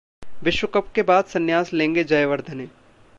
[0.43, 2.67] विश्वकप के बाद संन्यास लेंगे जयवर्धने!